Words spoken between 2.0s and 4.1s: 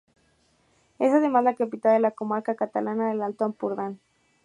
comarca catalana del Alto Ampurdán.